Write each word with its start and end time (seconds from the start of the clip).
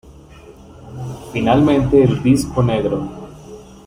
Finalmente 1.31 2.01
el 2.03 2.23
disco 2.23 2.63
negro. 2.63 3.07